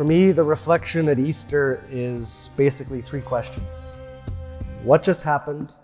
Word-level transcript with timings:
For 0.00 0.04
me, 0.04 0.32
the 0.32 0.44
reflection 0.44 1.10
at 1.10 1.18
Easter 1.18 1.84
is 1.90 2.48
basically 2.56 3.02
three 3.02 3.20
questions 3.20 3.74
What 4.82 5.02
just 5.02 5.22
happened? 5.22 5.74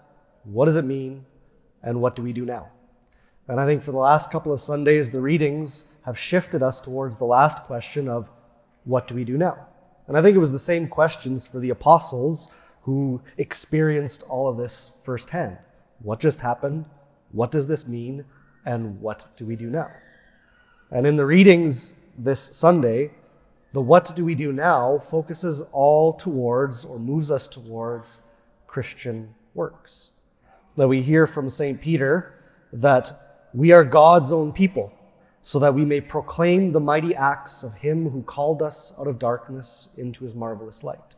What 0.44 0.64
does 0.64 0.76
it 0.76 0.86
mean? 0.86 1.26
And 1.82 2.00
what 2.00 2.16
do 2.16 2.22
we 2.22 2.32
do 2.32 2.46
now? 2.46 2.70
And 3.46 3.60
I 3.60 3.66
think 3.66 3.82
for 3.82 3.92
the 3.92 3.98
last 3.98 4.30
couple 4.30 4.54
of 4.54 4.62
Sundays, 4.62 5.10
the 5.10 5.20
readings 5.20 5.84
have 6.06 6.18
shifted 6.18 6.62
us 6.62 6.80
towards 6.80 7.18
the 7.18 7.26
last 7.26 7.64
question 7.64 8.08
of 8.08 8.30
what 8.84 9.06
do 9.06 9.14
we 9.14 9.22
do 9.22 9.36
now? 9.36 9.66
And 10.06 10.16
I 10.16 10.22
think 10.22 10.34
it 10.34 10.40
was 10.40 10.52
the 10.52 10.58
same 10.58 10.88
questions 10.88 11.46
for 11.46 11.58
the 11.60 11.68
apostles 11.68 12.48
who 12.84 13.20
experienced 13.36 14.22
all 14.30 14.48
of 14.48 14.56
this 14.56 14.92
firsthand. 15.04 15.58
What 15.98 16.20
just 16.20 16.40
happened? 16.40 16.86
What 17.32 17.52
does 17.52 17.66
this 17.66 17.86
mean? 17.86 18.24
And 18.64 18.98
what 18.98 19.26
do 19.36 19.44
we 19.44 19.56
do 19.56 19.68
now? 19.68 19.90
And 20.90 21.06
in 21.06 21.16
the 21.16 21.26
readings 21.26 21.96
this 22.16 22.40
Sunday, 22.40 23.10
the 23.72 23.80
what 23.80 24.14
do 24.16 24.24
we 24.24 24.34
do 24.34 24.52
now 24.52 24.98
focuses 24.98 25.62
all 25.72 26.12
towards 26.12 26.84
or 26.84 26.98
moves 26.98 27.30
us 27.30 27.46
towards 27.46 28.20
Christian 28.66 29.34
works. 29.54 30.10
That 30.76 30.88
we 30.88 31.02
hear 31.02 31.26
from 31.26 31.50
St. 31.50 31.80
Peter 31.80 32.34
that 32.72 33.48
we 33.54 33.72
are 33.72 33.84
God's 33.84 34.32
own 34.32 34.52
people, 34.52 34.92
so 35.40 35.58
that 35.58 35.74
we 35.74 35.84
may 35.84 36.00
proclaim 36.00 36.72
the 36.72 36.80
mighty 36.80 37.14
acts 37.14 37.62
of 37.62 37.72
Him 37.74 38.10
who 38.10 38.22
called 38.22 38.60
us 38.60 38.92
out 38.98 39.06
of 39.06 39.18
darkness 39.18 39.88
into 39.96 40.24
His 40.24 40.34
marvelous 40.34 40.82
light. 40.82 41.14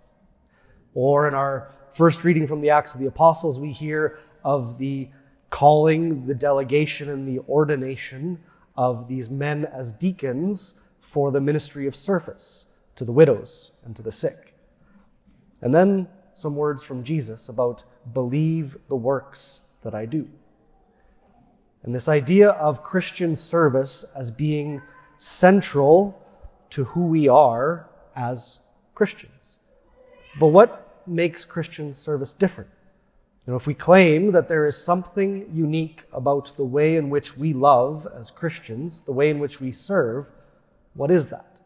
Or 0.95 1.27
in 1.27 1.35
our 1.35 1.73
first 1.93 2.25
reading 2.25 2.47
from 2.47 2.61
the 2.61 2.71
Acts 2.71 2.95
of 2.95 3.01
the 3.01 3.07
Apostles, 3.07 3.59
we 3.59 3.73
hear 3.73 4.19
of 4.45 4.79
the 4.79 5.09
calling, 5.51 6.27
the 6.27 6.35
delegation, 6.35 7.09
and 7.09 7.27
the 7.27 7.41
ordination 7.49 8.39
of 8.77 9.09
these 9.09 9.29
men 9.29 9.65
as 9.65 9.91
deacons 9.91 10.75
for 11.09 11.31
the 11.31 11.41
ministry 11.41 11.87
of 11.87 11.97
service 11.97 12.67
to 12.95 13.05
the 13.05 13.13
widows 13.13 13.71
and 13.83 13.97
to 13.97 14.03
the 14.03 14.13
sick. 14.13 14.55
And 15.63 15.75
then 15.75 16.07
some 16.35 16.55
words 16.55 16.83
from 16.83 17.03
Jesus 17.03 17.49
about 17.49 17.83
believe 18.13 18.77
the 18.89 18.97
works 18.97 19.61
that 19.83 19.95
I 19.95 20.05
do. 20.05 20.29
And 21.83 21.95
this 21.95 22.09
idea 22.09 22.51
of 22.51 22.83
Christian 22.83 23.35
service 23.35 24.05
as 24.15 24.31
being 24.31 24.83
central 25.17 26.21
to 26.71 26.85
who 26.85 27.07
we 27.07 27.27
are 27.27 27.89
as 28.15 28.59
Christians. 28.95 29.59
But 30.39 30.49
what 30.49 31.03
makes 31.07 31.47
Christian 31.47 31.95
service 31.95 32.35
different? 32.35 32.69
You 33.47 33.53
know, 33.53 33.57
if 33.57 33.67
we 33.67 33.73
claim 33.73 34.33
that 34.33 34.49
there 34.49 34.67
is 34.67 34.77
something 34.77 35.49
unique 35.51 36.05
about 36.13 36.55
the 36.59 36.65
way 36.65 36.97
in 36.97 37.09
which 37.09 37.39
we 37.39 37.55
love 37.55 38.07
as 38.15 38.31
Christians, 38.31 39.01
the 39.01 39.13
way 39.13 39.31
in 39.31 39.39
which 39.39 39.59
we 39.59 39.73
serve, 39.73 40.31
what 40.95 41.11
is 41.11 41.29
that? 41.29 41.59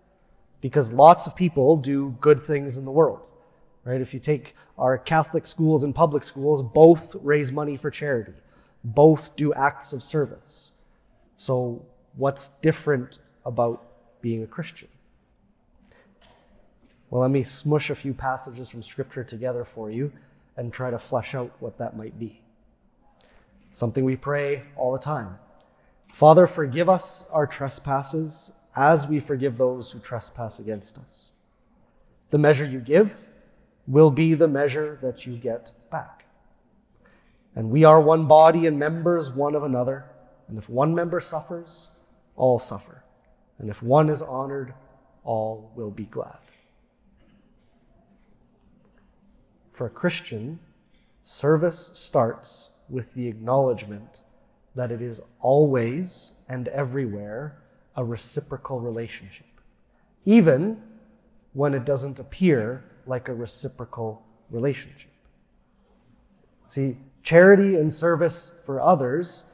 Because 0.60 0.92
lots 0.92 1.26
of 1.26 1.34
people 1.34 1.76
do 1.76 2.16
good 2.20 2.42
things 2.42 2.78
in 2.78 2.84
the 2.84 2.90
world, 2.90 3.20
right? 3.84 4.00
If 4.00 4.14
you 4.14 4.20
take 4.20 4.54
our 4.78 4.96
Catholic 4.96 5.46
schools 5.46 5.84
and 5.84 5.94
public 5.94 6.22
schools, 6.22 6.62
both 6.62 7.14
raise 7.16 7.50
money 7.50 7.76
for 7.76 7.90
charity, 7.90 8.34
both 8.84 9.34
do 9.36 9.52
acts 9.54 9.92
of 9.92 10.02
service. 10.02 10.72
So, 11.36 11.84
what's 12.16 12.48
different 12.60 13.18
about 13.44 13.82
being 14.20 14.42
a 14.42 14.46
Christian? 14.46 14.88
Well, 17.10 17.20
let 17.20 17.30
me 17.30 17.42
smush 17.42 17.90
a 17.90 17.94
few 17.94 18.14
passages 18.14 18.70
from 18.70 18.82
Scripture 18.82 19.24
together 19.24 19.64
for 19.64 19.90
you 19.90 20.12
and 20.56 20.72
try 20.72 20.90
to 20.90 20.98
flesh 20.98 21.34
out 21.34 21.52
what 21.60 21.78
that 21.78 21.96
might 21.96 22.18
be. 22.18 22.40
Something 23.72 24.04
we 24.04 24.16
pray 24.16 24.62
all 24.76 24.92
the 24.92 24.98
time. 24.98 25.38
Father, 26.12 26.46
forgive 26.46 26.88
us 26.88 27.26
our 27.32 27.46
trespasses 27.46 28.52
as 28.74 29.06
we 29.06 29.20
forgive 29.20 29.58
those 29.58 29.90
who 29.90 29.98
trespass 29.98 30.58
against 30.58 30.98
us. 30.98 31.30
The 32.30 32.38
measure 32.38 32.66
you 32.66 32.80
give 32.80 33.28
will 33.86 34.10
be 34.10 34.34
the 34.34 34.48
measure 34.48 34.98
that 35.02 35.26
you 35.26 35.36
get 35.36 35.72
back. 35.90 36.24
And 37.54 37.70
we 37.70 37.84
are 37.84 38.00
one 38.00 38.26
body 38.26 38.66
and 38.66 38.78
members 38.78 39.30
one 39.30 39.54
of 39.54 39.62
another. 39.62 40.06
And 40.48 40.56
if 40.56 40.68
one 40.68 40.94
member 40.94 41.20
suffers, 41.20 41.88
all 42.36 42.58
suffer. 42.58 43.04
And 43.58 43.68
if 43.68 43.82
one 43.82 44.08
is 44.08 44.22
honored, 44.22 44.72
all 45.24 45.70
will 45.74 45.90
be 45.90 46.04
glad. 46.04 46.38
For 49.72 49.86
a 49.86 49.90
Christian, 49.90 50.58
service 51.22 51.90
starts 51.94 52.70
with 52.88 53.14
the 53.14 53.28
acknowledgement 53.28 54.20
that 54.74 54.90
it 54.90 55.02
is 55.02 55.20
always 55.40 56.32
and 56.48 56.68
everywhere 56.68 57.61
a 57.96 58.04
reciprocal 58.04 58.80
relationship, 58.80 59.46
even 60.24 60.82
when 61.52 61.74
it 61.74 61.84
doesn't 61.84 62.18
appear 62.18 62.84
like 63.06 63.28
a 63.28 63.34
reciprocal 63.34 64.22
relationship. 64.50 65.10
See, 66.68 66.96
charity 67.22 67.76
and 67.76 67.92
service 67.92 68.52
for 68.64 68.80
others 68.80 69.44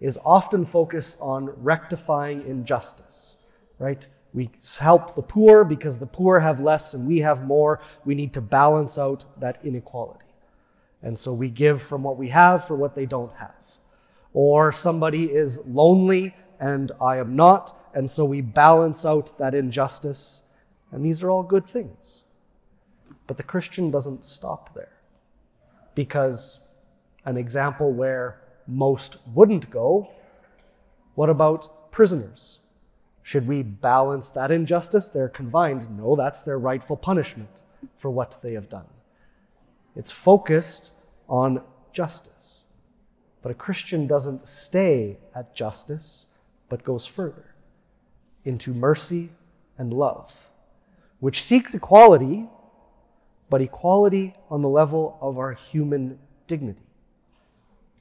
is 0.00 0.18
often 0.24 0.64
focused 0.64 1.16
on 1.20 1.46
rectifying 1.62 2.46
injustice, 2.46 3.36
right? 3.78 4.06
We 4.32 4.50
help 4.78 5.14
the 5.14 5.22
poor 5.22 5.64
because 5.64 5.98
the 5.98 6.06
poor 6.06 6.40
have 6.40 6.60
less 6.60 6.94
and 6.94 7.08
we 7.08 7.18
have 7.18 7.44
more. 7.44 7.80
We 8.04 8.14
need 8.14 8.32
to 8.34 8.40
balance 8.40 8.98
out 8.98 9.24
that 9.40 9.58
inequality. 9.64 10.26
And 11.02 11.18
so 11.18 11.32
we 11.32 11.48
give 11.48 11.82
from 11.82 12.02
what 12.02 12.16
we 12.16 12.28
have 12.28 12.66
for 12.66 12.76
what 12.76 12.94
they 12.94 13.06
don't 13.06 13.34
have. 13.36 13.54
Or 14.32 14.72
somebody 14.72 15.24
is 15.24 15.60
lonely 15.66 16.34
and 16.60 16.92
I 17.00 17.18
am 17.18 17.34
not, 17.34 17.87
and 17.98 18.08
so 18.08 18.24
we 18.24 18.40
balance 18.40 19.04
out 19.04 19.36
that 19.38 19.56
injustice. 19.56 20.42
And 20.92 21.04
these 21.04 21.24
are 21.24 21.30
all 21.30 21.42
good 21.42 21.66
things. 21.66 22.22
But 23.26 23.38
the 23.38 23.42
Christian 23.42 23.90
doesn't 23.90 24.24
stop 24.24 24.72
there. 24.72 24.92
Because 25.96 26.60
an 27.24 27.36
example 27.36 27.92
where 27.92 28.40
most 28.68 29.16
wouldn't 29.34 29.68
go 29.68 30.12
what 31.16 31.28
about 31.28 31.90
prisoners? 31.90 32.60
Should 33.24 33.48
we 33.48 33.64
balance 33.64 34.30
that 34.30 34.52
injustice? 34.52 35.08
They're 35.08 35.28
confined. 35.28 35.98
No, 35.98 36.14
that's 36.14 36.42
their 36.42 36.56
rightful 36.56 36.96
punishment 36.96 37.50
for 37.96 38.12
what 38.12 38.38
they 38.44 38.52
have 38.52 38.68
done. 38.68 38.86
It's 39.96 40.12
focused 40.12 40.92
on 41.28 41.62
justice. 41.92 42.60
But 43.42 43.50
a 43.50 43.56
Christian 43.56 44.06
doesn't 44.06 44.46
stay 44.46 45.18
at 45.34 45.56
justice, 45.56 46.26
but 46.68 46.84
goes 46.84 47.04
further 47.04 47.56
into 48.48 48.72
mercy 48.72 49.28
and 49.76 49.92
love, 49.92 50.48
which 51.20 51.42
seeks 51.42 51.74
equality, 51.74 52.48
but 53.50 53.60
equality 53.60 54.34
on 54.50 54.62
the 54.62 54.68
level 54.68 55.18
of 55.20 55.38
our 55.38 55.52
human 55.52 56.18
dignity, 56.46 56.86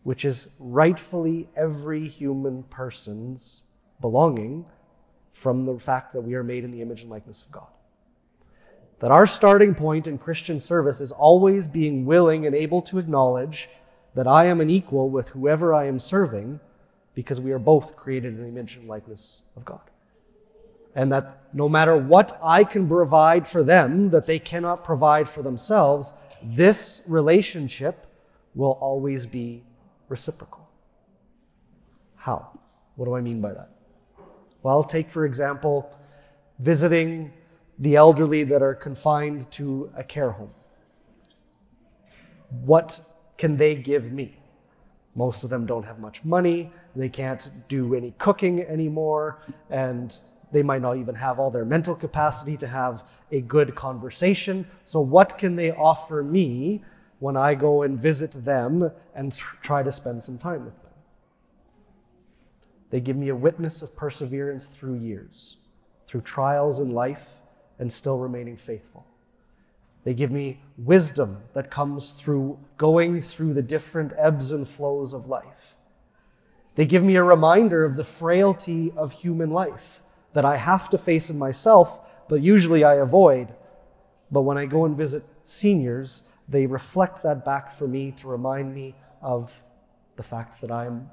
which 0.03 0.23
is 0.23 0.47
rightfully 0.57 1.49
every 1.55 2.07
human 2.07 2.63
person's 2.63 3.61
belonging 3.99 4.65
from 5.33 5.65
the 5.65 5.77
fact 5.77 6.13
that 6.13 6.21
we 6.21 6.33
are 6.33 6.43
made 6.43 6.63
in 6.63 6.71
the 6.71 6.81
image 6.81 7.01
and 7.01 7.11
likeness 7.11 7.41
of 7.41 7.51
God. 7.51 7.67
That 8.99 9.11
our 9.11 9.27
starting 9.27 9.75
point 9.75 10.07
in 10.07 10.17
Christian 10.17 10.59
service 10.59 11.01
is 11.01 11.11
always 11.11 11.67
being 11.67 12.05
willing 12.05 12.45
and 12.45 12.55
able 12.55 12.81
to 12.83 12.97
acknowledge 12.97 13.69
that 14.15 14.27
I 14.27 14.45
am 14.45 14.61
an 14.61 14.69
equal 14.69 15.09
with 15.09 15.29
whoever 15.29 15.73
I 15.73 15.85
am 15.85 15.99
serving 15.99 16.61
because 17.13 17.39
we 17.39 17.51
are 17.51 17.59
both 17.59 17.95
created 17.95 18.33
in 18.35 18.41
the 18.41 18.47
image 18.47 18.77
and 18.77 18.87
likeness 18.87 19.41
of 19.55 19.65
God. 19.65 19.81
And 20.97 21.11
that 21.11 21.43
no 21.53 21.69
matter 21.69 21.95
what 21.95 22.37
I 22.43 22.63
can 22.63 22.89
provide 22.89 23.47
for 23.47 23.63
them 23.63 24.09
that 24.09 24.25
they 24.25 24.39
cannot 24.39 24.83
provide 24.83 25.29
for 25.29 25.43
themselves, 25.43 26.11
this 26.43 27.03
relationship 27.05 28.07
will 28.55 28.77
always 28.81 29.27
be 29.27 29.63
reciprocal. 30.09 30.67
How? 32.15 32.49
What 32.95 33.05
do 33.05 33.15
I 33.15 33.21
mean 33.21 33.41
by 33.41 33.53
that? 33.53 33.69
Well, 34.63 34.83
take 34.83 35.11
for 35.11 35.23
example 35.23 35.95
visiting 36.57 37.31
the 37.77 37.95
elderly 37.95 38.43
that 38.45 38.63
are 38.63 38.73
confined 38.73 39.51
to 39.51 39.91
a 39.95 40.03
care 40.03 40.31
home. 40.31 40.49
What 42.49 42.99
can 43.37 43.57
they 43.57 43.75
give 43.75 44.11
me? 44.11 44.39
Most 45.13 45.43
of 45.43 45.51
them 45.51 45.67
don't 45.67 45.83
have 45.83 45.99
much 45.99 46.25
money. 46.25 46.71
They 46.95 47.09
can't 47.09 47.51
do 47.67 47.93
any 47.93 48.15
cooking 48.17 48.63
anymore. 48.63 49.43
And 49.69 50.17
they 50.51 50.63
might 50.63 50.81
not 50.81 50.97
even 50.97 51.15
have 51.15 51.39
all 51.39 51.51
their 51.51 51.65
mental 51.65 51.95
capacity 51.95 52.57
to 52.57 52.67
have 52.67 53.03
a 53.31 53.41
good 53.41 53.75
conversation. 53.75 54.65
So, 54.85 54.99
what 54.99 55.37
can 55.37 55.55
they 55.55 55.71
offer 55.71 56.23
me 56.23 56.83
when 57.19 57.35
I 57.35 57.55
go 57.55 57.83
and 57.83 57.99
visit 57.99 58.31
them 58.45 58.91
and 59.13 59.31
try 59.61 59.83
to 59.83 59.91
spend 59.91 60.23
some 60.23 60.37
time 60.37 60.65
with 60.65 60.81
them? 60.81 60.91
They 62.89 63.01
give 63.01 63.17
me 63.17 63.27
a 63.27 63.35
witness 63.35 63.81
of 63.81 63.95
perseverance 63.95 64.67
through 64.67 64.95
years, 64.95 65.57
through 66.07 66.21
trials 66.21 66.79
in 66.79 66.91
life, 66.91 67.27
and 67.79 67.91
still 67.91 68.17
remaining 68.17 68.55
faithful. 68.55 69.05
They 70.05 70.13
give 70.13 70.31
me 70.31 70.61
wisdom 70.77 71.39
that 71.53 71.69
comes 71.69 72.11
through 72.11 72.59
going 72.77 73.21
through 73.21 73.53
the 73.53 73.61
different 73.61 74.13
ebbs 74.17 74.53
and 74.53 74.67
flows 74.67 75.13
of 75.13 75.27
life. 75.27 75.75
They 76.75 76.85
give 76.85 77.03
me 77.03 77.17
a 77.17 77.23
reminder 77.23 77.83
of 77.83 77.97
the 77.97 78.05
frailty 78.05 78.93
of 78.95 79.11
human 79.11 79.49
life 79.49 79.99
that 80.37 80.45
I 80.45 80.55
have 80.55 80.87
to 80.91 80.99
face 80.99 81.31
in 81.31 81.37
myself, 81.39 81.97
but 82.29 82.43
usually 82.43 82.83
I 82.83 82.97
avoid. 82.97 83.55
But 84.29 84.41
when 84.41 84.55
I 84.55 84.67
go 84.67 84.85
and 84.85 84.95
visit 84.95 85.23
seniors, 85.43 86.21
they 86.47 86.67
reflect 86.67 87.23
that 87.23 87.43
back 87.43 87.75
for 87.75 87.87
me 87.87 88.11
to 88.17 88.27
remind 88.27 88.75
me 88.75 88.93
of 89.19 89.51
the 90.15 90.21
fact 90.21 90.61
that 90.61 90.69
I'm 90.69 91.09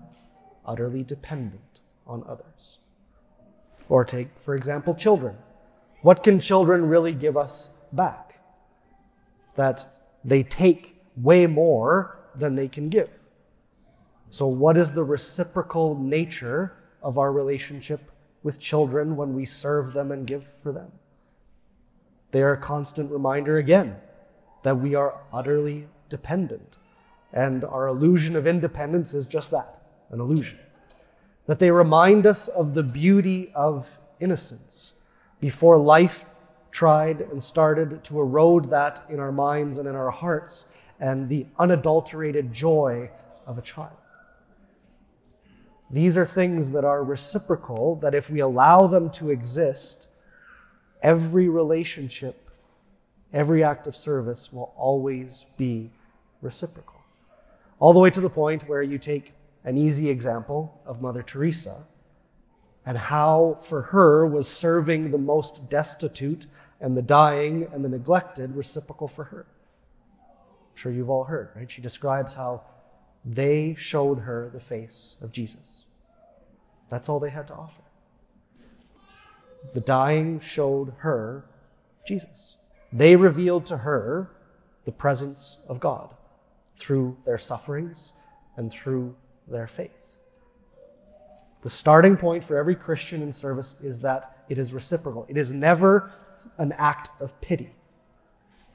utterly 0.66 1.02
dependent 1.02 1.80
on 2.06 2.22
others. 2.28 2.76
Or 3.88 4.04
take, 4.04 4.28
for 4.44 4.54
example, 4.54 4.94
children. 4.94 5.38
What 6.02 6.22
can 6.22 6.38
children 6.38 6.90
really 6.90 7.14
give 7.14 7.38
us 7.38 7.70
back? 7.94 8.38
That 9.56 9.86
they 10.22 10.42
take 10.42 11.00
way 11.16 11.46
more 11.46 12.18
than 12.36 12.56
they 12.56 12.68
can 12.68 12.90
give. 12.90 13.08
So, 14.28 14.46
what 14.46 14.76
is 14.76 14.92
the 14.92 15.04
reciprocal 15.04 15.98
nature 15.98 16.74
of 17.02 17.16
our 17.16 17.32
relationship 17.32 18.10
with 18.44 18.60
children 18.60 19.16
when 19.16 19.34
we 19.34 19.44
serve 19.44 19.92
them 19.92 20.12
and 20.12 20.28
give 20.28 20.46
for 20.46 20.70
them? 20.70 20.92
They 22.30 22.42
are 22.42 22.52
a 22.52 22.58
constant 22.58 23.10
reminder 23.10 23.58
again 23.58 23.96
that 24.62 24.78
we 24.78 24.94
are 24.94 25.20
utterly 25.32 25.88
dependent. 26.08 26.76
And 27.32 27.64
our 27.64 27.88
illusion 27.88 28.36
of 28.36 28.46
independence 28.46 29.14
is 29.14 29.26
just 29.26 29.50
that 29.50 29.82
an 30.10 30.20
illusion. 30.20 30.58
That 31.46 31.58
they 31.58 31.70
remind 31.70 32.26
us 32.26 32.46
of 32.46 32.74
the 32.74 32.82
beauty 32.82 33.50
of 33.54 33.98
innocence 34.20 34.92
before 35.40 35.76
life 35.76 36.24
tried 36.70 37.20
and 37.20 37.42
started 37.42 38.02
to 38.04 38.20
erode 38.20 38.70
that 38.70 39.04
in 39.08 39.20
our 39.20 39.32
minds 39.32 39.78
and 39.78 39.88
in 39.88 39.94
our 39.94 40.10
hearts 40.10 40.66
and 41.00 41.28
the 41.28 41.46
unadulterated 41.58 42.52
joy 42.52 43.10
of 43.46 43.58
a 43.58 43.62
child. 43.62 43.96
These 45.90 46.16
are 46.16 46.26
things 46.26 46.72
that 46.72 46.84
are 46.84 47.04
reciprocal, 47.04 47.96
that 47.96 48.14
if 48.14 48.30
we 48.30 48.40
allow 48.40 48.86
them 48.86 49.10
to 49.10 49.30
exist, 49.30 50.08
every 51.02 51.48
relationship, 51.48 52.50
every 53.32 53.62
act 53.62 53.86
of 53.86 53.94
service 53.94 54.52
will 54.52 54.72
always 54.76 55.44
be 55.56 55.90
reciprocal. 56.40 57.00
All 57.78 57.92
the 57.92 57.98
way 58.00 58.10
to 58.10 58.20
the 58.20 58.30
point 58.30 58.68
where 58.68 58.82
you 58.82 58.98
take 58.98 59.34
an 59.64 59.76
easy 59.76 60.08
example 60.08 60.80
of 60.86 61.02
Mother 61.02 61.22
Teresa 61.22 61.84
and 62.86 62.98
how 62.98 63.58
for 63.62 63.82
her 63.82 64.26
was 64.26 64.48
serving 64.48 65.10
the 65.10 65.18
most 65.18 65.68
destitute 65.70 66.46
and 66.80 66.96
the 66.96 67.02
dying 67.02 67.66
and 67.72 67.84
the 67.84 67.88
neglected 67.88 68.54
reciprocal 68.56 69.08
for 69.08 69.24
her. 69.24 69.46
I'm 70.20 70.76
sure 70.76 70.92
you've 70.92 71.10
all 71.10 71.24
heard, 71.24 71.50
right? 71.54 71.70
She 71.70 71.80
describes 71.80 72.34
how 72.34 72.62
they 73.24 73.74
showed 73.78 74.20
her 74.20 74.50
the 74.52 74.60
face 74.60 75.14
of 75.20 75.32
Jesus. 75.32 75.84
That's 76.88 77.08
all 77.08 77.18
they 77.18 77.30
had 77.30 77.48
to 77.48 77.54
offer. 77.54 77.82
The 79.72 79.80
dying 79.80 80.40
showed 80.40 80.92
her 80.98 81.46
Jesus. 82.06 82.56
They 82.92 83.16
revealed 83.16 83.64
to 83.66 83.78
her 83.78 84.30
the 84.84 84.92
presence 84.92 85.58
of 85.66 85.80
God 85.80 86.14
through 86.76 87.16
their 87.24 87.38
sufferings 87.38 88.12
and 88.56 88.70
through 88.70 89.16
their 89.48 89.66
faith. 89.66 89.90
The 91.62 91.70
starting 91.70 92.18
point 92.18 92.44
for 92.44 92.58
every 92.58 92.74
Christian 92.74 93.22
in 93.22 93.32
service 93.32 93.74
is 93.82 94.00
that 94.00 94.44
it 94.50 94.58
is 94.58 94.74
reciprocal. 94.74 95.24
It 95.30 95.38
is 95.38 95.52
never 95.52 96.12
an 96.58 96.72
act 96.72 97.10
of 97.20 97.40
pity. 97.40 97.74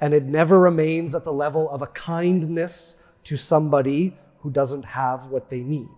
And 0.01 0.13
it 0.13 0.23
never 0.23 0.59
remains 0.59 1.13
at 1.13 1.23
the 1.23 1.33
level 1.33 1.69
of 1.69 1.83
a 1.83 1.87
kindness 1.87 2.95
to 3.25 3.37
somebody 3.37 4.17
who 4.41 4.49
doesn't 4.49 4.85
have 4.85 5.25
what 5.27 5.49
they 5.49 5.61
need. 5.61 5.89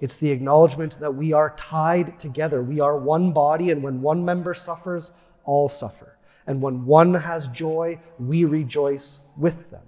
It's 0.00 0.16
the 0.16 0.30
acknowledgement 0.30 0.98
that 1.00 1.14
we 1.14 1.32
are 1.32 1.54
tied 1.56 2.18
together. 2.18 2.62
We 2.62 2.80
are 2.80 2.96
one 2.96 3.32
body, 3.32 3.70
and 3.70 3.82
when 3.82 4.00
one 4.00 4.24
member 4.24 4.54
suffers, 4.54 5.12
all 5.44 5.68
suffer. 5.68 6.16
And 6.46 6.62
when 6.62 6.86
one 6.86 7.14
has 7.14 7.48
joy, 7.48 8.00
we 8.18 8.44
rejoice 8.44 9.18
with 9.36 9.70
them. 9.70 9.82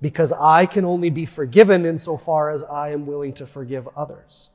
Because 0.00 0.32
I 0.32 0.66
can 0.66 0.84
only 0.84 1.10
be 1.10 1.24
forgiven 1.24 1.86
insofar 1.86 2.50
as 2.50 2.62
I 2.64 2.90
am 2.90 3.06
willing 3.06 3.32
to 3.34 3.46
forgive 3.46 3.88
others. 3.96 4.50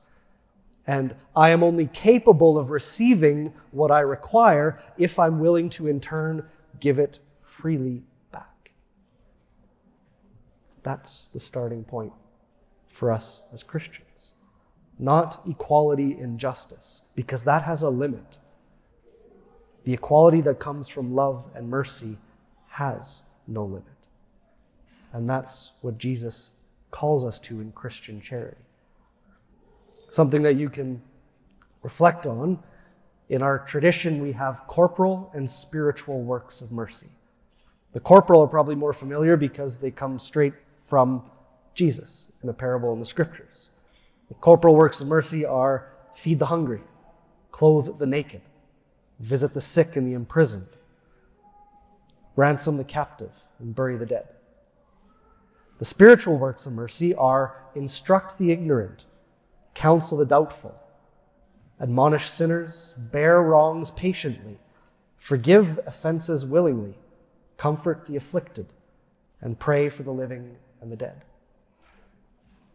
And 0.85 1.15
I 1.35 1.49
am 1.49 1.63
only 1.63 1.87
capable 1.87 2.57
of 2.57 2.69
receiving 2.69 3.53
what 3.71 3.91
I 3.91 3.99
require 3.99 4.81
if 4.97 5.19
I'm 5.19 5.39
willing 5.39 5.69
to, 5.71 5.87
in 5.87 5.99
turn, 5.99 6.47
give 6.79 6.99
it 6.99 7.19
freely. 7.43 8.03
That's 10.89 11.27
the 11.27 11.39
starting 11.39 11.83
point 11.83 12.13
for 12.87 13.11
us 13.11 13.43
as 13.53 13.61
Christians 13.61 14.33
not 14.99 15.41
equality 15.47 16.17
in 16.19 16.37
justice, 16.37 17.03
because 17.15 17.45
that 17.45 17.63
has 17.63 17.81
a 17.81 17.89
limit. 17.89 18.37
The 19.85 19.93
equality 19.93 20.41
that 20.41 20.59
comes 20.59 20.89
from 20.89 21.15
love 21.15 21.45
and 21.55 21.69
mercy 21.69 22.17
has 22.71 23.21
no 23.47 23.63
limit. 23.63 23.85
And 25.13 25.27
that's 25.27 25.71
what 25.81 25.97
Jesus 25.97 26.51
calls 26.91 27.23
us 27.23 27.39
to 27.39 27.61
in 27.61 27.71
Christian 27.71 28.19
charity. 28.19 28.61
Something 30.09 30.43
that 30.43 30.57
you 30.57 30.69
can 30.69 31.01
reflect 31.81 32.27
on. 32.27 32.59
In 33.29 33.41
our 33.41 33.59
tradition, 33.59 34.21
we 34.21 34.33
have 34.33 34.67
corporal 34.67 35.31
and 35.33 35.49
spiritual 35.49 36.21
works 36.21 36.61
of 36.61 36.71
mercy. 36.71 37.07
The 37.93 37.99
corporal 37.99 38.43
are 38.43 38.47
probably 38.47 38.75
more 38.75 38.93
familiar 38.93 39.37
because 39.37 39.77
they 39.77 39.91
come 39.91 40.19
straight 40.19 40.53
from 40.89 41.23
Jesus 41.73 42.27
in 42.41 42.49
a 42.49 42.53
parable 42.53 42.91
in 42.93 42.99
the 42.99 43.05
scriptures. 43.05 43.69
The 44.27 44.33
corporal 44.35 44.75
works 44.75 44.99
of 44.99 45.07
mercy 45.07 45.45
are 45.45 45.93
feed 46.15 46.39
the 46.39 46.47
hungry, 46.47 46.81
clothe 47.51 47.99
the 47.99 48.05
naked, 48.05 48.41
visit 49.19 49.53
the 49.53 49.61
sick 49.61 49.95
and 49.95 50.07
the 50.07 50.13
imprisoned, 50.13 50.67
ransom 52.35 52.77
the 52.77 52.83
captive, 52.83 53.31
and 53.59 53.75
bury 53.75 53.97
the 53.97 54.05
dead. 54.05 54.27
The 55.77 55.85
spiritual 55.85 56.37
works 56.37 56.65
of 56.65 56.73
mercy 56.73 57.15
are 57.15 57.63
instruct 57.75 58.37
the 58.37 58.51
ignorant, 58.51 59.05
counsel 59.73 60.17
the 60.17 60.25
doubtful, 60.25 60.75
admonish 61.79 62.29
sinners, 62.29 62.93
bear 62.97 63.41
wrongs 63.41 63.91
patiently, 63.91 64.59
forgive 65.17 65.79
offenses 65.85 66.45
willingly, 66.45 66.97
comfort 67.57 68.05
the 68.05 68.15
afflicted, 68.15 68.67
and 69.41 69.59
pray 69.59 69.87
for 69.89 70.03
the 70.03 70.11
living 70.11 70.57
and 70.81 70.91
the 70.91 70.95
dead. 70.95 71.23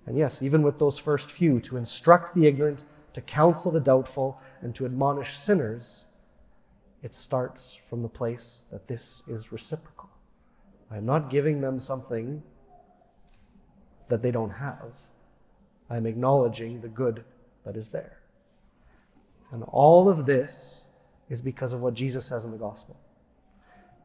And 0.07 0.19
yes, 0.19 0.43
even 0.43 0.63
with 0.63 0.79
those 0.79 0.99
first 0.99 1.31
few, 1.31 1.61
to 1.61 1.77
instruct 1.77 2.35
the 2.35 2.47
ignorant, 2.47 2.85
to 3.15 3.21
counsel 3.21 3.73
the 3.73 3.81
doubtful, 3.81 4.39
and 4.61 4.75
to 4.75 4.85
admonish 4.85 5.37
sinners, 5.37 6.05
it 7.03 7.15
starts 7.15 7.79
from 7.89 8.03
the 8.03 8.09
place 8.09 8.65
that 8.71 8.89
this 8.89 9.23
is 9.27 9.53
reciprocal. 9.53 10.11
I'm 10.91 11.07
not 11.07 11.31
giving 11.31 11.61
them 11.61 11.81
something 11.81 12.43
that 14.09 14.23
they 14.23 14.31
don't 14.31 14.51
have. 14.51 14.93
I'm 15.89 16.07
acknowledging 16.07 16.81
the 16.81 16.89
good 16.89 17.25
that 17.65 17.77
is 17.77 17.89
there. 17.89 18.19
And 19.51 19.63
all 19.65 20.09
of 20.09 20.27
this 20.27 20.85
is 21.29 21.41
because 21.41 21.73
of 21.73 21.81
what 21.81 21.95
Jesus 21.95 22.27
says 22.27 22.45
in 22.45 22.51
the 22.51 22.59
gospel. 22.59 22.97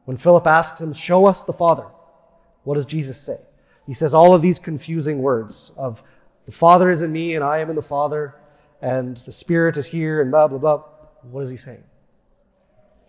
When 0.04 0.16
Philip 0.16 0.46
asks 0.46 0.80
him, 0.80 0.92
Show 0.92 1.26
us 1.26 1.44
the 1.44 1.52
Father, 1.52 1.86
what 2.64 2.74
does 2.74 2.86
Jesus 2.86 3.20
say? 3.20 3.38
He 3.86 3.94
says 3.94 4.14
all 4.14 4.34
of 4.34 4.42
these 4.42 4.58
confusing 4.58 5.20
words 5.20 5.72
of 5.76 6.02
the 6.46 6.52
Father 6.52 6.90
is 6.90 7.02
in 7.02 7.12
me 7.12 7.34
and 7.34 7.44
I 7.44 7.58
am 7.58 7.70
in 7.70 7.76
the 7.76 7.82
Father, 7.82 8.34
and 8.82 9.16
the 9.18 9.32
Spirit 9.32 9.76
is 9.76 9.86
here, 9.86 10.20
and 10.20 10.30
blah, 10.30 10.48
blah, 10.48 10.58
blah. 10.58 10.82
What 11.22 11.42
is 11.42 11.50
he 11.50 11.56
saying? 11.56 11.84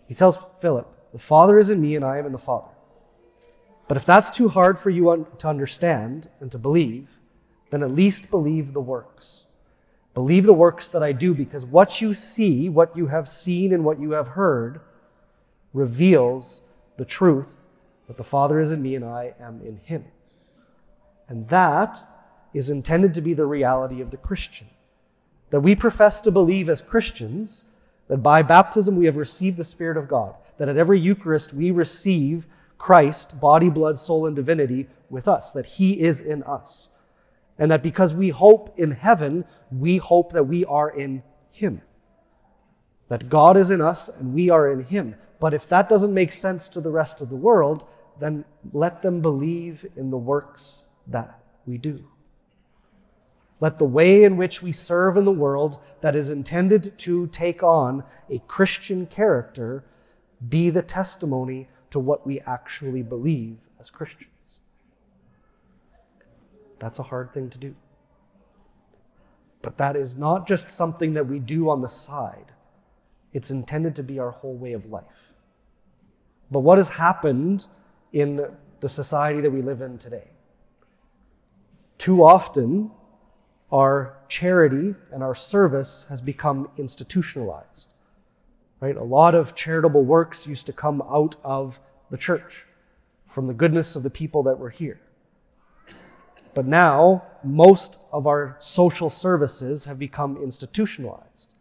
He 0.07 0.13
tells 0.13 0.37
Philip, 0.59 0.87
The 1.13 1.19
Father 1.19 1.57
is 1.57 1.69
in 1.69 1.81
me 1.81 1.95
and 1.95 2.03
I 2.03 2.17
am 2.17 2.25
in 2.25 2.31
the 2.31 2.37
Father. 2.37 2.67
But 3.87 3.97
if 3.97 4.05
that's 4.05 4.29
too 4.29 4.49
hard 4.49 4.79
for 4.79 4.89
you 4.89 5.09
un- 5.09 5.25
to 5.39 5.47
understand 5.47 6.29
and 6.39 6.51
to 6.51 6.57
believe, 6.57 7.19
then 7.71 7.83
at 7.83 7.91
least 7.91 8.29
believe 8.29 8.73
the 8.73 8.81
works. 8.81 9.45
Believe 10.13 10.45
the 10.45 10.53
works 10.53 10.87
that 10.89 11.01
I 11.01 11.13
do, 11.13 11.33
because 11.33 11.65
what 11.65 12.01
you 12.01 12.13
see, 12.13 12.67
what 12.67 12.95
you 12.95 13.07
have 13.07 13.29
seen, 13.29 13.71
and 13.73 13.85
what 13.85 13.99
you 13.99 14.11
have 14.11 14.29
heard 14.29 14.81
reveals 15.73 16.63
the 16.97 17.05
truth 17.05 17.61
that 18.07 18.17
the 18.17 18.23
Father 18.23 18.59
is 18.59 18.71
in 18.71 18.81
me 18.81 18.95
and 18.95 19.05
I 19.05 19.33
am 19.39 19.61
in 19.61 19.77
him. 19.77 20.05
And 21.31 21.47
that 21.47 22.03
is 22.53 22.69
intended 22.69 23.13
to 23.13 23.21
be 23.21 23.33
the 23.33 23.45
reality 23.45 24.01
of 24.01 24.11
the 24.11 24.17
Christian. 24.17 24.67
That 25.49 25.61
we 25.61 25.75
profess 25.75 26.19
to 26.21 26.29
believe 26.29 26.67
as 26.67 26.81
Christians 26.81 27.63
that 28.09 28.17
by 28.17 28.41
baptism 28.41 28.97
we 28.97 29.05
have 29.05 29.15
received 29.15 29.55
the 29.55 29.63
Spirit 29.63 29.95
of 29.95 30.09
God, 30.09 30.35
that 30.57 30.67
at 30.67 30.75
every 30.75 30.99
Eucharist 30.99 31.53
we 31.53 31.71
receive 31.71 32.47
Christ, 32.77 33.39
body, 33.39 33.69
blood, 33.69 33.97
soul, 33.97 34.25
and 34.25 34.35
divinity 34.35 34.89
with 35.09 35.25
us, 35.25 35.51
that 35.51 35.65
He 35.65 36.01
is 36.01 36.19
in 36.19 36.43
us. 36.43 36.89
And 37.57 37.71
that 37.71 37.81
because 37.81 38.13
we 38.13 38.27
hope 38.27 38.77
in 38.77 38.91
heaven, 38.91 39.45
we 39.71 39.97
hope 39.97 40.33
that 40.33 40.43
we 40.43 40.65
are 40.65 40.89
in 40.89 41.23
Him. 41.49 41.81
That 43.07 43.29
God 43.29 43.55
is 43.55 43.69
in 43.69 43.79
us 43.79 44.09
and 44.09 44.33
we 44.33 44.49
are 44.49 44.69
in 44.69 44.83
Him. 44.83 45.15
But 45.39 45.53
if 45.53 45.69
that 45.69 45.87
doesn't 45.87 46.13
make 46.13 46.33
sense 46.33 46.67
to 46.67 46.81
the 46.81 46.91
rest 46.91 47.21
of 47.21 47.29
the 47.29 47.37
world, 47.37 47.87
then 48.19 48.43
let 48.73 49.01
them 49.01 49.21
believe 49.21 49.85
in 49.95 50.09
the 50.09 50.17
works 50.17 50.83
that 51.07 51.39
we 51.65 51.77
do. 51.77 52.05
Let 53.59 53.77
the 53.77 53.85
way 53.85 54.23
in 54.23 54.37
which 54.37 54.61
we 54.61 54.71
serve 54.71 55.17
in 55.17 55.25
the 55.25 55.31
world 55.31 55.79
that 56.01 56.15
is 56.15 56.31
intended 56.31 56.97
to 56.97 57.27
take 57.27 57.61
on 57.61 58.03
a 58.29 58.39
Christian 58.39 59.05
character 59.05 59.83
be 60.47 60.71
the 60.71 60.81
testimony 60.81 61.69
to 61.91 61.99
what 61.99 62.25
we 62.25 62.39
actually 62.41 63.03
believe 63.03 63.69
as 63.79 63.91
Christians. 63.91 64.59
That's 66.79 66.97
a 66.97 67.03
hard 67.03 67.31
thing 67.31 67.51
to 67.51 67.59
do. 67.59 67.75
But 69.61 69.77
that 69.77 69.95
is 69.95 70.17
not 70.17 70.47
just 70.47 70.71
something 70.71 71.13
that 71.13 71.27
we 71.27 71.37
do 71.37 71.69
on 71.69 71.81
the 71.81 71.87
side, 71.87 72.53
it's 73.31 73.51
intended 73.51 73.95
to 73.97 74.03
be 74.03 74.17
our 74.17 74.31
whole 74.31 74.55
way 74.55 74.73
of 74.73 74.87
life. 74.87 75.03
But 76.49 76.61
what 76.61 76.79
has 76.79 76.89
happened 76.89 77.67
in 78.11 78.45
the 78.79 78.89
society 78.89 79.41
that 79.41 79.51
we 79.51 79.61
live 79.61 79.81
in 79.81 79.99
today? 79.99 80.31
Too 82.01 82.23
often, 82.23 82.89
our 83.71 84.17
charity 84.27 84.95
and 85.13 85.21
our 85.21 85.35
service 85.35 86.07
has 86.09 86.19
become 86.19 86.67
institutionalized. 86.75 87.93
Right? 88.79 88.97
A 88.97 89.03
lot 89.03 89.35
of 89.35 89.53
charitable 89.53 90.03
works 90.03 90.47
used 90.47 90.65
to 90.65 90.73
come 90.73 91.03
out 91.03 91.35
of 91.43 91.79
the 92.09 92.17
church 92.17 92.65
from 93.27 93.45
the 93.45 93.53
goodness 93.53 93.95
of 93.95 94.01
the 94.01 94.09
people 94.09 94.41
that 94.41 94.57
were 94.57 94.71
here. 94.71 94.99
But 96.55 96.65
now, 96.65 97.21
most 97.43 97.99
of 98.11 98.25
our 98.25 98.57
social 98.57 99.11
services 99.11 99.85
have 99.85 99.99
become 99.99 100.41
institutionalized. 100.41 101.53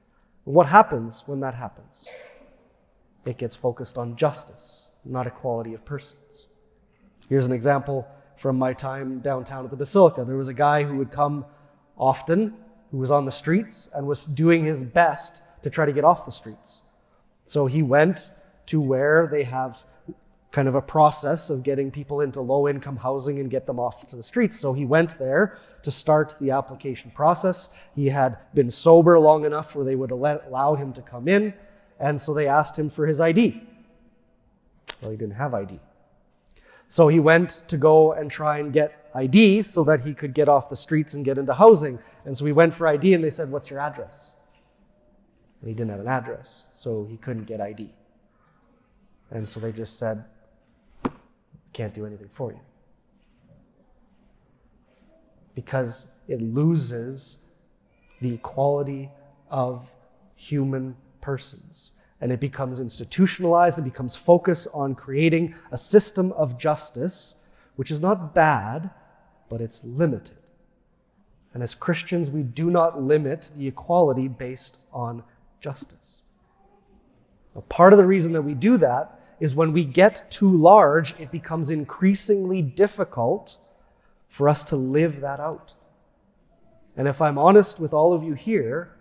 What 0.45 0.69
happens 0.69 1.23
when 1.27 1.41
that 1.41 1.53
happens? 1.53 2.09
It 3.27 3.37
gets 3.37 3.57
focused 3.57 3.99
on 3.99 4.17
justice, 4.17 4.87
not 5.05 5.27
equality 5.27 5.75
of 5.75 5.85
persons. 5.85 6.47
Here's 7.29 7.45
an 7.45 7.53
example 7.53 8.09
from 8.41 8.57
my 8.57 8.73
time 8.73 9.19
downtown 9.19 9.65
at 9.67 9.71
the 9.71 9.77
Basilica. 9.77 10.25
There 10.25 10.39
was 10.39 10.49
a 10.49 10.55
guy 10.55 10.83
who 10.83 10.97
would 10.97 11.11
come 11.11 11.45
often, 11.99 12.55
who 12.91 12.97
was 12.97 13.11
on 13.11 13.27
the 13.27 13.31
streets 13.31 13.91
and 13.95 14.07
was 14.07 14.25
doing 14.25 14.65
his 14.65 14.83
best 14.83 15.43
to 15.63 15.69
try 15.69 15.85
to 15.85 15.93
get 15.93 16.05
off 16.05 16.25
the 16.25 16.33
streets. 16.33 16.83
So 17.45 17.67
he 17.67 17.83
went 17.83 18.31
to 18.69 18.81
where 18.81 19.29
they 19.31 19.43
have 19.43 19.85
kind 20.53 20.69
of 20.69 20.75
a 20.75 20.81
process 20.81 21.51
of 21.51 21.63
getting 21.63 21.91
people 21.91 22.23
into 22.23 22.41
low 22.41 22.67
income 22.67 22.97
housing 22.97 23.39
and 23.41 23.51
get 23.51 23.67
them 23.67 23.79
off 23.79 24.09
to 24.09 24.17
the 24.17 24.23
streets. 24.23 24.59
So 24.59 24.73
he 24.73 24.87
went 24.87 25.19
there 25.19 25.59
to 25.83 25.91
start 25.91 26.35
the 26.41 26.51
application 26.53 27.11
process. 27.11 27.69
He 27.95 28.09
had 28.09 28.39
been 28.55 28.71
sober 28.71 29.19
long 29.19 29.45
enough 29.45 29.75
where 29.75 29.85
they 29.85 29.97
would 29.97 30.13
allow 30.13 30.77
him 30.77 30.95
to 30.95 31.03
come 31.03 31.29
in. 31.29 31.53
And 31.99 32.19
so 32.19 32.33
they 32.33 32.49
asked 32.49 32.79
him 32.79 32.89
for 32.89 33.07
his 33.07 33.21
ID. 33.21 33.63
Well, 35.03 35.11
he 35.11 35.19
didn't 35.19 35.35
have 35.35 35.53
ID. 35.53 35.79
So 36.91 37.07
he 37.07 37.21
went 37.21 37.63
to 37.69 37.77
go 37.77 38.15
and 38.15 38.29
try 38.29 38.59
and 38.59 38.73
get 38.73 39.09
ID 39.15 39.63
so 39.63 39.85
that 39.85 40.01
he 40.01 40.13
could 40.13 40.35
get 40.35 40.49
off 40.49 40.69
the 40.69 40.75
streets 40.75 41.15
and 41.15 41.25
get 41.25 41.39
into 41.39 41.55
housing. 41.55 42.01
And 42.25 42.37
so 42.37 42.45
he 42.45 42.51
went 42.51 42.75
for 42.75 42.89
ID 42.89 43.15
and 43.15 43.23
they 43.23 43.31
said, 43.31 43.49
What's 43.49 43.71
your 43.71 43.79
address? 43.79 44.33
And 45.61 45.69
he 45.69 45.75
didn't 45.75 45.93
have 45.93 46.01
an 46.01 46.09
address, 46.09 46.67
so 46.75 47.07
he 47.09 47.17
couldn't 47.17 47.45
get 47.45 47.61
ID. 47.61 47.95
And 49.31 49.49
so 49.49 49.61
they 49.61 49.71
just 49.71 50.01
said, 50.01 50.25
can't 51.73 51.95
do 51.95 52.05
anything 52.05 52.29
for 52.33 52.51
you. 52.51 52.59
Because 55.55 56.07
it 56.27 56.43
loses 56.43 57.39
the 58.21 58.35
equality 58.35 59.13
of 59.49 59.89
human 60.35 60.97
persons. 61.21 61.93
And 62.21 62.31
it 62.33 62.41
becomes 62.41 62.81
institutionalized, 62.81 63.79
it 63.79 63.83
becomes 63.83 64.15
focused 64.15 64.69
on 64.75 64.95
creating 64.95 65.55
a 65.71 65.79
system 65.79 66.33
of 66.33 66.59
justice, 66.59 67.35
which 67.77 67.91
is 67.91 68.01
not 68.01 68.35
bad, 68.35 68.91
but 69.49 69.61
it's 69.61 69.83
limited. 69.85 70.37
And 71.55 71.63
as 71.63 71.75
Christians, 71.75 72.31
we 72.31 72.43
do 72.43 72.71
not 72.71 73.03
limit 73.03 73.51
the 73.57 73.67
equality 73.67 74.29
based 74.29 74.79
on 74.93 75.23
justice. 75.61 76.23
Now, 77.55 77.63
part 77.63 77.93
of 77.93 77.99
the 77.99 78.07
reason 78.07 78.33
that 78.35 78.43
we 78.43 78.55
do 78.55 78.77
that 78.79 79.21
is 79.41 79.55
when 79.55 79.73
we 79.73 79.85
get 79.85 80.31
too 80.31 80.55
large, 80.55 81.19
it 81.19 81.31
becomes 81.31 81.71
increasingly 81.71 82.63
difficult 82.63 83.57
for 84.29 84.49
us 84.49 84.63
to 84.65 84.77
live 84.77 85.21
that 85.23 85.41
out. 85.41 85.75
And 86.97 87.09
if 87.09 87.21
I'm 87.21 87.39
honest 87.39 87.81
with 87.81 87.93
all 87.93 88.13
of 88.13 88.23
you 88.23 88.35
here, 88.35 88.95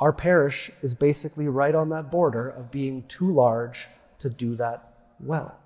our 0.00 0.12
parish 0.12 0.70
is 0.82 0.94
basically 0.94 1.46
right 1.46 1.74
on 1.74 1.90
that 1.90 2.10
border 2.10 2.48
of 2.48 2.70
being 2.70 3.02
too 3.04 3.32
large 3.32 3.86
to 4.18 4.30
do 4.30 4.56
that 4.56 4.94
well. 5.20 5.56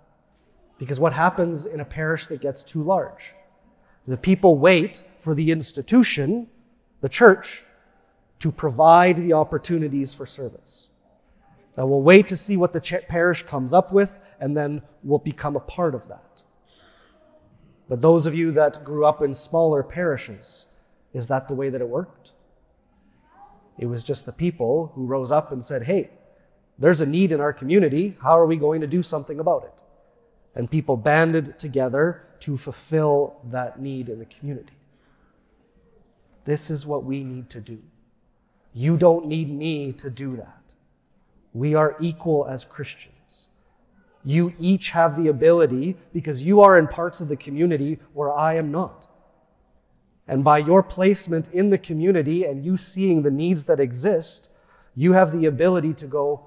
Because 0.77 0.99
what 0.99 1.13
happens 1.13 1.67
in 1.67 1.79
a 1.79 1.85
parish 1.85 2.27
that 2.27 2.41
gets 2.41 2.65
too 2.65 2.83
large? 2.83 3.35
The 4.07 4.17
people 4.17 4.59
wait 4.59 5.05
for 5.21 5.35
the 5.35 5.53
institution, 5.53 6.49
the 7.01 7.09
church, 7.09 7.65
to 8.41 8.51
provide 8.51 9.17
the 9.17 9.33
opportunities 9.33 10.13
for 10.13 10.27
service. 10.27 10.89
Now 11.77 11.87
we'll 11.87 12.03
wait 12.03 12.29
to 12.29 12.37
see 12.37 12.57
what 12.57 12.73
the 12.73 13.03
parish 13.09 13.45
comes 13.45 13.73
up 13.73 13.93
with, 13.93 14.19
and 14.41 14.57
then 14.57 14.83
we'll 15.03 15.21
become 15.21 15.57
a 15.57 15.61
part 15.61 15.95
of 15.95 16.09
that. 16.09 16.43
But 17.89 18.03
those 18.03 18.27
of 18.27 18.35
you 18.35 18.51
that 18.53 18.85
grew 18.85 19.07
up 19.07 19.23
in 19.23 19.33
smaller 19.33 19.83
parishes, 19.83 20.67
is 21.13 21.29
that 21.29 21.47
the 21.49 21.55
way 21.55 21.71
that 21.71 21.81
it 21.81 21.89
worked? 21.89 22.33
It 23.79 23.87
was 23.87 24.05
just 24.05 24.27
the 24.27 24.33
people 24.33 24.93
who 24.95 25.07
rose 25.07 25.33
up 25.33 25.51
and 25.53 25.65
said, 25.65 25.85
hey, 25.85 26.11
there's 26.79 27.01
a 27.01 27.07
need 27.07 27.33
in 27.33 27.41
our 27.41 27.53
community. 27.53 28.17
How 28.23 28.39
are 28.39 28.47
we 28.47 28.57
going 28.57 28.81
to 28.81 28.87
do 28.87 29.03
something 29.03 29.41
about 29.41 29.65
it? 29.65 29.75
And 30.55 30.71
people 30.71 30.97
banded 30.97 31.59
together 31.59 32.23
to 32.41 32.57
fulfill 32.57 33.41
that 33.51 33.81
need 33.81 34.09
in 34.09 34.19
the 34.19 34.25
community. 34.25 34.75
This 36.45 36.71
is 36.71 36.87
what 36.87 37.05
we 37.05 37.25
need 37.25 37.51
to 37.51 37.61
do. 37.61 37.81
You 38.73 38.97
don't 38.97 39.27
need 39.27 39.51
me 39.51 39.93
to 39.93 40.11
do 40.11 40.37
that. 40.37 40.61
We 41.53 41.75
are 41.75 41.97
equal 42.01 42.47
as 42.47 42.65
Christians. 42.65 43.49
You 44.25 44.53
each 44.59 44.91
have 44.91 45.17
the 45.17 45.29
ability 45.29 45.97
because 46.13 46.43
you 46.43 46.61
are 46.61 46.79
in 46.79 46.89
parts 46.89 47.21
of 47.21 47.29
the 47.29 47.37
community 47.37 47.99
where 48.13 48.33
I 48.33 48.55
am 48.55 48.71
not. 48.71 49.07
And 50.27 50.43
by 50.43 50.59
your 50.59 50.83
placement 50.83 51.49
in 51.53 51.71
the 51.71 51.79
community 51.79 52.45
and 52.45 52.65
you 52.65 52.77
seeing 52.77 53.23
the 53.23 53.31
needs 53.31 53.65
that 53.65 53.81
exist, 53.81 54.49
you 54.95 55.13
have 55.13 55.33
the 55.33 55.47
ability 55.47 55.93
to 55.95 56.07
go, 56.07 56.47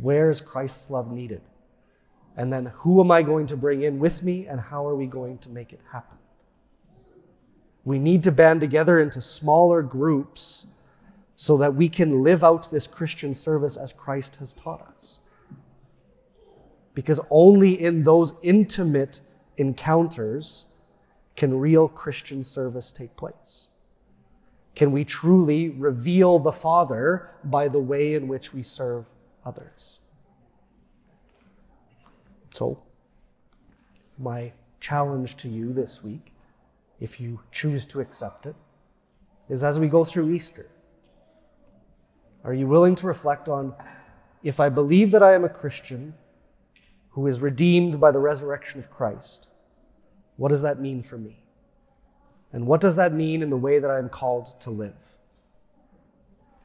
where 0.00 0.30
is 0.30 0.40
Christ's 0.40 0.90
love 0.90 1.10
needed? 1.10 1.40
And 2.36 2.52
then 2.52 2.66
who 2.66 3.00
am 3.00 3.10
I 3.10 3.22
going 3.22 3.46
to 3.46 3.56
bring 3.56 3.82
in 3.82 3.98
with 3.98 4.22
me 4.22 4.46
and 4.46 4.60
how 4.60 4.86
are 4.86 4.94
we 4.94 5.06
going 5.06 5.38
to 5.38 5.48
make 5.48 5.72
it 5.72 5.80
happen? 5.92 6.18
We 7.84 7.98
need 7.98 8.22
to 8.24 8.32
band 8.32 8.60
together 8.60 9.00
into 9.00 9.20
smaller 9.20 9.82
groups 9.82 10.66
so 11.34 11.56
that 11.56 11.74
we 11.74 11.88
can 11.88 12.22
live 12.22 12.44
out 12.44 12.70
this 12.70 12.86
Christian 12.86 13.34
service 13.34 13.76
as 13.76 13.92
Christ 13.92 14.36
has 14.36 14.52
taught 14.52 14.86
us. 14.96 15.18
Because 16.94 17.18
only 17.30 17.82
in 17.82 18.04
those 18.04 18.34
intimate 18.42 19.20
encounters 19.56 20.66
can 21.40 21.58
real 21.58 21.88
Christian 21.88 22.44
service 22.44 22.92
take 22.92 23.16
place. 23.16 23.68
Can 24.74 24.92
we 24.92 25.06
truly 25.06 25.70
reveal 25.70 26.38
the 26.38 26.52
Father 26.52 27.30
by 27.44 27.66
the 27.66 27.78
way 27.78 28.12
in 28.12 28.28
which 28.28 28.52
we 28.52 28.62
serve 28.62 29.06
others? 29.42 30.00
So, 32.50 32.82
my 34.18 34.52
challenge 34.80 35.38
to 35.38 35.48
you 35.48 35.72
this 35.72 36.04
week, 36.04 36.34
if 37.00 37.18
you 37.18 37.40
choose 37.50 37.86
to 37.86 38.00
accept 38.00 38.44
it, 38.44 38.56
is 39.48 39.64
as 39.64 39.78
we 39.78 39.88
go 39.88 40.04
through 40.04 40.30
Easter, 40.34 40.68
are 42.44 42.52
you 42.52 42.66
willing 42.66 42.96
to 42.96 43.06
reflect 43.06 43.48
on 43.48 43.74
if 44.42 44.60
I 44.60 44.68
believe 44.68 45.10
that 45.12 45.22
I 45.22 45.32
am 45.32 45.44
a 45.44 45.48
Christian 45.48 46.12
who 47.12 47.26
is 47.26 47.40
redeemed 47.40 47.98
by 47.98 48.10
the 48.10 48.18
resurrection 48.18 48.78
of 48.78 48.90
Christ, 48.90 49.49
what 50.40 50.48
does 50.48 50.62
that 50.62 50.80
mean 50.80 51.02
for 51.02 51.18
me? 51.18 51.36
And 52.50 52.66
what 52.66 52.80
does 52.80 52.96
that 52.96 53.12
mean 53.12 53.42
in 53.42 53.50
the 53.50 53.58
way 53.58 53.78
that 53.78 53.90
I 53.90 53.98
am 53.98 54.08
called 54.08 54.58
to 54.62 54.70
live? 54.70 54.96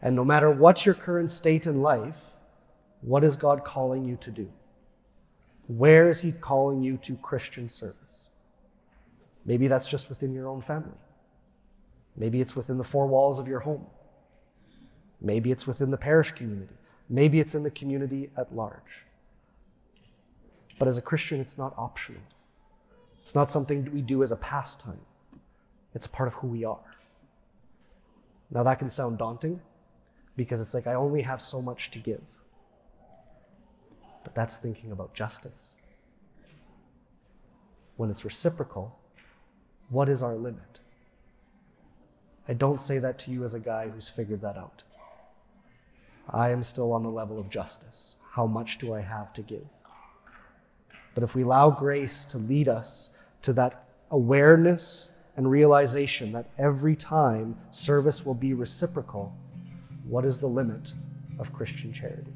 And 0.02 0.16
no 0.16 0.24
matter 0.24 0.50
what 0.50 0.86
your 0.86 0.96
current 0.96 1.30
state 1.30 1.66
in 1.66 1.82
life, 1.82 2.16
what 3.02 3.26
is 3.26 3.36
God 3.36 3.66
calling 3.66 4.06
you 4.06 4.16
to 4.22 4.32
do? 4.32 4.50
Where 5.68 6.08
is 6.08 6.22
He 6.22 6.32
calling 6.32 6.84
you 6.84 6.96
to 7.00 7.18
Christian 7.18 7.68
service? 7.68 8.30
Maybe 9.46 9.68
that's 9.68 9.90
just 9.90 10.08
within 10.08 10.34
your 10.34 10.48
own 10.48 10.62
family. 10.62 11.02
Maybe 12.16 12.40
it's 12.40 12.56
within 12.56 12.78
the 12.78 12.86
four 12.86 13.08
walls 13.08 13.40
of 13.40 13.48
your 13.50 13.60
home. 13.60 13.88
Maybe 15.20 15.52
it's 15.52 15.68
within 15.68 15.92
the 15.92 15.98
parish 15.98 16.32
community. 16.32 16.76
Maybe 17.10 17.42
it's 17.42 17.56
in 17.56 17.64
the 17.64 17.72
community 17.72 18.30
at 18.38 18.56
large. 18.56 19.04
But 20.80 20.88
as 20.88 20.98
a 20.98 21.02
Christian, 21.02 21.42
it's 21.42 21.58
not 21.58 21.74
optional. 21.78 22.22
It's 23.26 23.34
not 23.34 23.50
something 23.50 23.92
we 23.92 24.04
do 24.04 24.22
as 24.22 24.32
a 24.32 24.36
pastime, 24.36 25.00
it's 25.96 26.06
a 26.06 26.10
part 26.10 26.28
of 26.28 26.36
who 26.36 26.48
we 26.48 26.64
are. 26.64 26.92
Now, 28.52 28.62
that 28.62 28.78
can 28.78 28.92
sound 28.92 29.18
daunting 29.18 29.62
because 30.38 30.62
it's 30.62 30.76
like 30.76 30.86
I 30.86 30.94
only 30.94 31.24
have 31.24 31.42
so 31.42 31.60
much 31.60 31.90
to 31.90 31.98
give. 31.98 32.22
But 34.24 34.36
that's 34.36 34.58
thinking 34.58 34.92
about 34.92 35.16
justice. 35.16 35.74
When 37.96 38.12
it's 38.12 38.24
reciprocal, 38.24 39.00
what 39.90 40.08
is 40.08 40.22
our 40.22 40.36
limit? 40.36 40.80
I 42.48 42.54
don't 42.54 42.80
say 42.80 43.00
that 43.00 43.18
to 43.22 43.32
you 43.32 43.44
as 43.44 43.56
a 43.56 43.60
guy 43.60 43.90
who's 43.90 44.08
figured 44.08 44.42
that 44.42 44.56
out. 44.56 44.84
I 46.30 46.52
am 46.52 46.62
still 46.62 46.94
on 46.94 47.02
the 47.02 47.10
level 47.10 47.40
of 47.40 47.50
justice. 47.50 48.18
How 48.34 48.46
much 48.46 48.78
do 48.78 48.94
I 48.94 49.02
have 49.02 49.34
to 49.34 49.42
give? 49.42 49.66
But 51.16 51.24
if 51.24 51.34
we 51.34 51.42
allow 51.42 51.72
grace 51.72 52.24
to 52.26 52.38
lead 52.38 52.70
us 52.70 53.10
to 53.46 53.54
that 53.54 53.86
awareness 54.10 55.10
and 55.38 55.50
realization 55.50 56.32
that 56.32 56.50
every 56.58 56.96
time 56.96 57.56
service 57.70 58.26
will 58.26 58.34
be 58.34 58.54
reciprocal, 58.54 59.36
what 60.08 60.26
is 60.26 60.40
the 60.40 60.48
limit 60.48 60.94
of 61.38 61.54
Christian 61.54 61.94
charity? 61.94 62.34